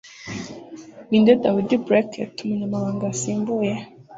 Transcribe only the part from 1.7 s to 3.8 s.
Blunkett Umunyamabanga yasimbuye